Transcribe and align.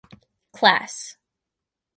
Class. 0.51 1.15